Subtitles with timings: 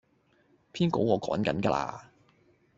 [0.71, 2.05] 篇稿我趕緊架喇